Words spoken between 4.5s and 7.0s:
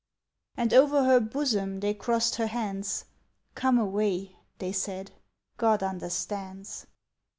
they said; "God understands!"